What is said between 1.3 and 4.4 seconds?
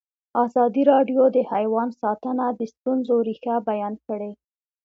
د حیوان ساتنه د ستونزو رېښه بیان کړې.